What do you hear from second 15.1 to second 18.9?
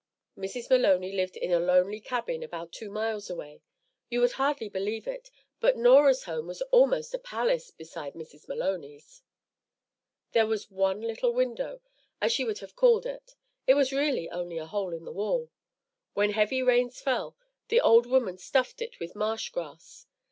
wall. When heavy rains fell, the old woman stuffed